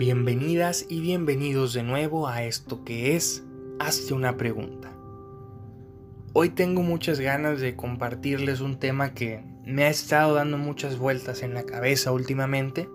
[0.00, 3.44] Bienvenidas y bienvenidos de nuevo a esto que es
[3.78, 4.90] Hazte una pregunta.
[6.32, 11.42] Hoy tengo muchas ganas de compartirles un tema que me ha estado dando muchas vueltas
[11.42, 12.88] en la cabeza últimamente,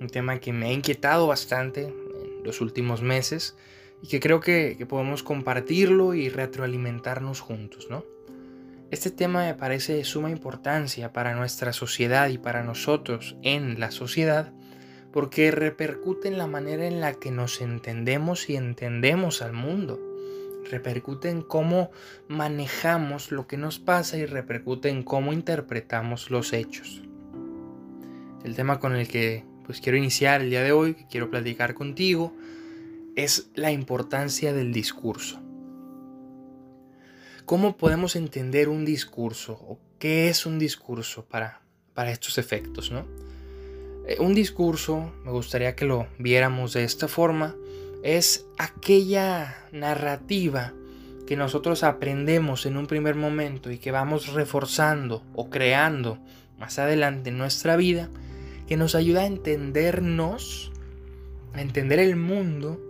[0.00, 3.56] un tema que me ha inquietado bastante en los últimos meses
[4.02, 8.04] y que creo que, que podemos compartirlo y retroalimentarnos juntos, ¿no?
[8.90, 13.92] Este tema me parece de suma importancia para nuestra sociedad y para nosotros en la
[13.92, 14.52] sociedad
[15.12, 20.00] porque repercute en la manera en la que nos entendemos y entendemos al mundo.
[20.70, 21.90] Repercute en cómo
[22.28, 27.02] manejamos lo que nos pasa y repercute en cómo interpretamos los hechos.
[28.44, 31.74] El tema con el que pues quiero iniciar el día de hoy, que quiero platicar
[31.74, 32.34] contigo,
[33.16, 35.40] es la importancia del discurso.
[37.44, 41.62] ¿Cómo podemos entender un discurso o qué es un discurso para,
[41.94, 43.06] para estos efectos, no?
[44.08, 47.54] Eh, un discurso, me gustaría que lo viéramos de esta forma,
[48.02, 50.72] es aquella narrativa
[51.26, 56.18] que nosotros aprendemos en un primer momento y que vamos reforzando o creando
[56.58, 58.08] más adelante en nuestra vida,
[58.66, 60.72] que nos ayuda a entendernos,
[61.52, 62.80] a entender el mundo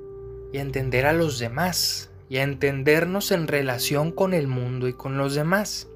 [0.52, 4.92] y a entender a los demás y a entendernos en relación con el mundo y
[4.92, 5.88] con los demás.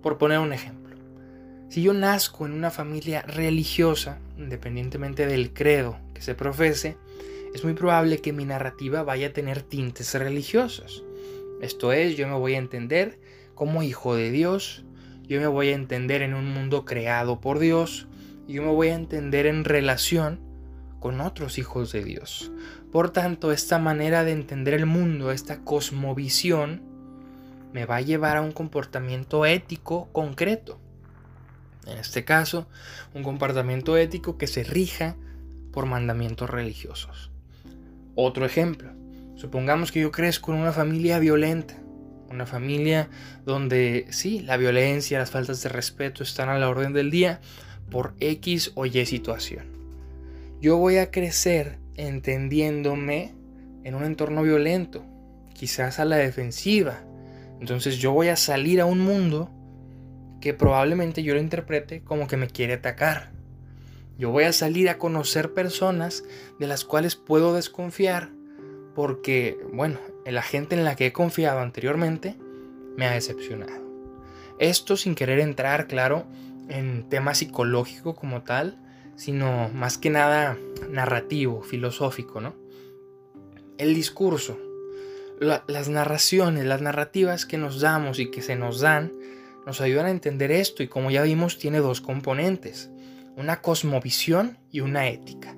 [0.00, 0.87] Por poner un ejemplo.
[1.68, 6.96] Si yo nazco en una familia religiosa, independientemente del credo que se profese,
[7.54, 11.04] es muy probable que mi narrativa vaya a tener tintes religiosos.
[11.60, 13.18] Esto es, yo me voy a entender
[13.54, 14.86] como hijo de Dios,
[15.24, 18.08] yo me voy a entender en un mundo creado por Dios,
[18.46, 20.40] yo me voy a entender en relación
[21.00, 22.50] con otros hijos de Dios.
[22.90, 26.80] Por tanto, esta manera de entender el mundo, esta cosmovisión,
[27.74, 30.80] me va a llevar a un comportamiento ético concreto
[31.88, 32.68] en este caso,
[33.14, 35.16] un comportamiento ético que se rija
[35.72, 37.30] por mandamientos religiosos.
[38.14, 38.90] Otro ejemplo,
[39.36, 41.76] supongamos que yo crezco en una familia violenta,
[42.30, 43.08] una familia
[43.46, 47.40] donde sí, la violencia, las faltas de respeto están a la orden del día
[47.90, 49.66] por X o Y situación.
[50.60, 53.34] Yo voy a crecer entendiéndome
[53.84, 55.04] en un entorno violento,
[55.54, 57.00] quizás a la defensiva.
[57.60, 59.50] Entonces yo voy a salir a un mundo
[60.40, 63.32] que probablemente yo lo interprete como que me quiere atacar.
[64.18, 66.24] Yo voy a salir a conocer personas
[66.58, 68.30] de las cuales puedo desconfiar
[68.94, 72.36] porque, bueno, la gente en la que he confiado anteriormente
[72.96, 73.86] me ha decepcionado.
[74.58, 76.26] Esto sin querer entrar, claro,
[76.68, 78.76] en tema psicológico como tal,
[79.14, 80.58] sino más que nada
[80.90, 82.56] narrativo, filosófico, ¿no?
[83.78, 84.58] El discurso,
[85.38, 89.12] las narraciones, las narrativas que nos damos y que se nos dan,
[89.68, 92.90] nos ayudan a entender esto y como ya vimos tiene dos componentes,
[93.36, 95.54] una cosmovisión y una ética.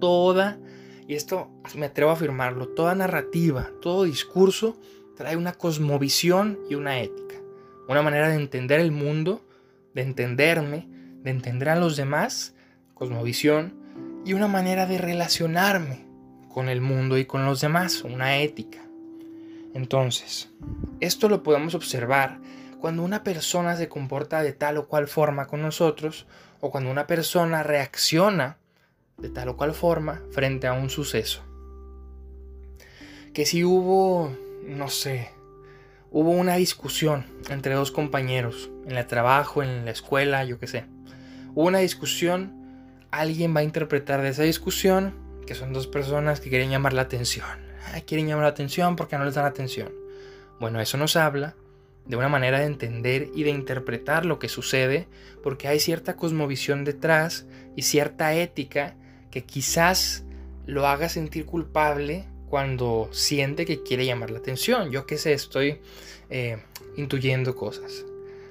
[0.00, 0.58] Toda,
[1.06, 4.76] y esto me atrevo a afirmarlo, toda narrativa, todo discurso
[5.16, 7.36] trae una cosmovisión y una ética,
[7.88, 9.46] una manera de entender el mundo,
[9.94, 10.88] de entenderme,
[11.22, 12.56] de entender a los demás,
[12.94, 13.76] cosmovisión,
[14.24, 16.04] y una manera de relacionarme
[16.48, 18.80] con el mundo y con los demás, una ética.
[19.72, 20.50] Entonces,
[20.98, 22.40] esto lo podemos observar
[22.82, 26.26] cuando una persona se comporta de tal o cual forma con nosotros
[26.60, 28.58] o cuando una persona reacciona
[29.18, 31.44] de tal o cual forma frente a un suceso.
[33.32, 35.30] Que si hubo, no sé,
[36.10, 40.84] hubo una discusión entre dos compañeros en el trabajo, en la escuela, yo qué sé.
[41.54, 45.14] Hubo una discusión, alguien va a interpretar de esa discusión
[45.46, 47.46] que son dos personas que quieren llamar la atención.
[48.06, 49.92] quieren llamar la atención porque no les dan atención.
[50.58, 51.54] Bueno, eso nos habla
[52.06, 55.06] de una manera de entender y de interpretar lo que sucede,
[55.42, 57.46] porque hay cierta cosmovisión detrás
[57.76, 58.96] y cierta ética
[59.30, 60.24] que quizás
[60.66, 64.90] lo haga sentir culpable cuando siente que quiere llamar la atención.
[64.90, 65.80] Yo qué sé, estoy
[66.28, 66.58] eh,
[66.96, 68.04] intuyendo cosas.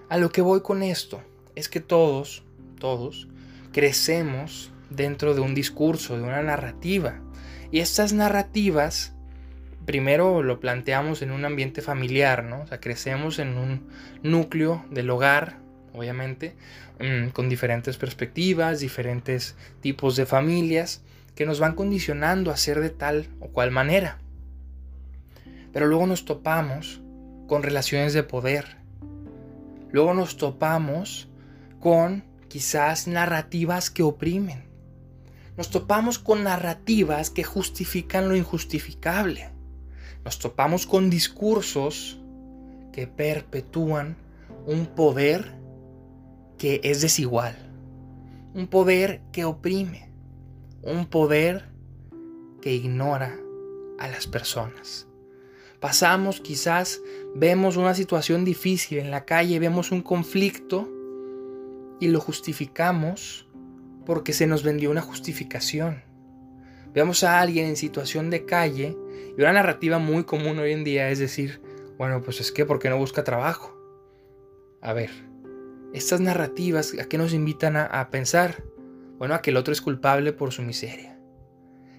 [0.10, 1.22] A lo que voy con esto
[1.56, 2.44] es que todos,
[2.80, 3.28] todos,
[3.72, 7.22] crecemos dentro de un discurso, de una narrativa.
[7.72, 9.14] Y estas narrativas
[9.86, 12.62] primero lo planteamos en un ambiente familiar, ¿no?
[12.62, 13.88] O sea, crecemos en un
[14.24, 15.58] núcleo del hogar,
[15.94, 16.56] obviamente,
[17.00, 21.04] mm, con diferentes perspectivas, diferentes tipos de familias
[21.36, 24.20] que nos van condicionando a ser de tal o cual manera.
[25.74, 27.02] Pero luego nos topamos
[27.48, 28.78] con relaciones de poder.
[29.92, 31.30] Luego nos topamos
[31.80, 34.66] con quizás narrativas que oprimen.
[35.58, 39.50] Nos topamos con narrativas que justifican lo injustificable
[40.24, 42.20] nos topamos con discursos
[42.92, 44.18] que perpetúan
[44.66, 45.60] un poder
[46.58, 47.56] que es desigual,
[48.54, 50.12] un poder que oprime,
[50.84, 51.70] un poder
[52.62, 53.36] que ignora
[53.98, 55.08] a las personas.
[55.80, 57.02] Pasamos, quizás
[57.34, 60.88] vemos una situación difícil en la calle, vemos un conflicto
[62.00, 63.48] y lo justificamos
[64.06, 66.04] porque se nos vendió una justificación.
[66.94, 68.98] Vemos a alguien en situación de calle
[69.38, 71.62] y una narrativa muy común hoy en día es decir,
[71.98, 73.78] bueno, pues es que, ¿por qué no busca trabajo?
[74.82, 75.10] A ver,
[75.94, 78.64] estas narrativas, ¿a qué nos invitan a, a pensar?
[79.18, 81.18] Bueno, a que el otro es culpable por su miseria.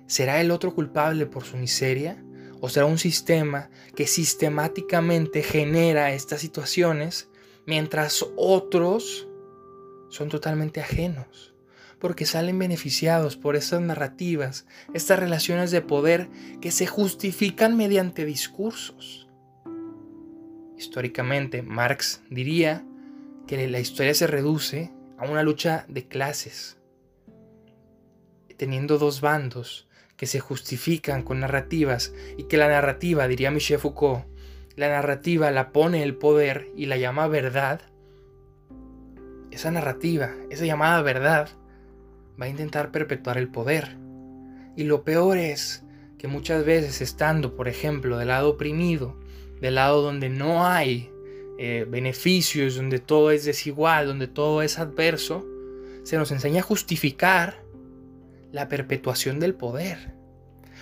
[0.06, 2.22] ¿Será el otro culpable por su miseria?
[2.60, 7.30] ¿O será un sistema que sistemáticamente genera estas situaciones
[7.66, 9.28] mientras otros
[10.10, 11.51] son totalmente ajenos?
[12.02, 16.28] Porque salen beneficiados por estas narrativas, estas relaciones de poder
[16.60, 19.28] que se justifican mediante discursos.
[20.76, 22.84] Históricamente, Marx diría
[23.46, 26.76] que la historia se reduce a una lucha de clases,
[28.56, 34.24] teniendo dos bandos que se justifican con narrativas y que la narrativa, diría Michel Foucault,
[34.74, 37.80] la narrativa la pone el poder y la llama verdad,
[39.52, 41.50] esa narrativa, esa llamada verdad,
[42.42, 43.96] va a intentar perpetuar el poder.
[44.76, 45.84] Y lo peor es
[46.18, 49.16] que muchas veces estando, por ejemplo, del lado oprimido,
[49.60, 51.08] del lado donde no hay
[51.58, 55.46] eh, beneficios, donde todo es desigual, donde todo es adverso,
[56.02, 57.62] se nos enseña a justificar
[58.50, 60.12] la perpetuación del poder.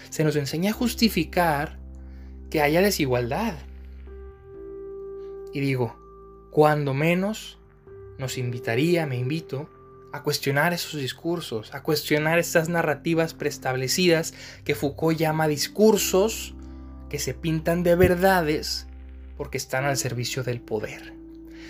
[0.09, 1.79] Se nos enseña a justificar
[2.49, 3.53] que haya desigualdad.
[5.53, 5.95] Y digo,
[6.51, 7.59] cuando menos
[8.17, 9.69] nos invitaría, me invito,
[10.13, 14.35] a cuestionar esos discursos, a cuestionar estas narrativas preestablecidas
[14.65, 16.55] que Foucault llama discursos
[17.09, 18.87] que se pintan de verdades
[19.37, 21.15] porque están al servicio del poder.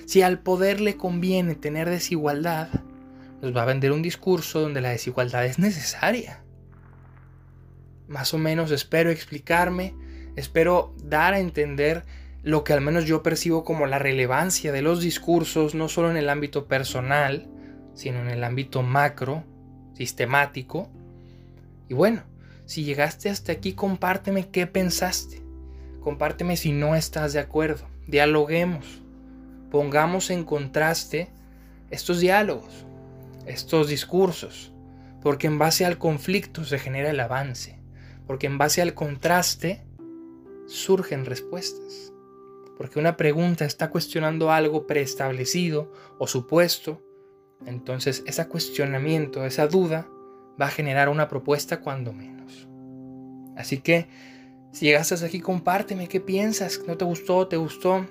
[0.07, 2.69] Si al poder le conviene tener desigualdad,
[3.41, 6.43] nos va a vender un discurso donde la desigualdad es necesaria.
[8.09, 9.95] Más o menos espero explicarme,
[10.37, 12.05] espero dar a entender
[12.43, 16.17] lo que al menos yo percibo como la relevancia de los discursos, no solo en
[16.17, 17.49] el ámbito personal,
[17.95, 19.45] sino en el ámbito macro,
[19.95, 20.89] sistemático.
[21.89, 22.23] Y bueno,
[22.67, 25.43] si llegaste hasta aquí, compárteme qué pensaste.
[26.01, 27.87] Compárteme si no estás de acuerdo.
[28.07, 29.03] Dialoguemos.
[29.71, 31.31] Pongamos en contraste
[31.91, 32.87] estos diálogos
[33.47, 34.73] estos discursos,
[35.23, 37.79] porque en base al conflicto se genera el avance,
[38.27, 39.85] porque en base al contraste
[40.67, 42.13] surgen respuestas,
[42.77, 47.03] porque una pregunta está cuestionando algo preestablecido o supuesto,
[47.67, 50.09] entonces ese cuestionamiento, esa duda,
[50.61, 52.69] va a generar una propuesta cuando menos.
[53.57, 54.09] Así que,
[54.73, 58.07] si llegaste hasta aquí, compárteme qué piensas, no te gustó, te gustó,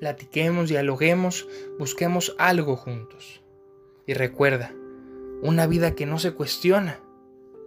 [0.00, 1.46] platiquemos, dialoguemos,
[1.78, 3.42] busquemos algo juntos.
[4.06, 4.72] Y recuerda,
[5.42, 7.00] una vida que no se cuestiona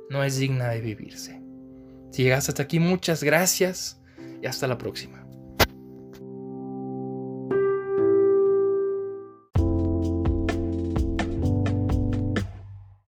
[0.10, 1.42] no es digna de vivirse.
[2.12, 4.02] Si llegaste hasta aquí, muchas gracias
[4.42, 5.21] y hasta la próxima.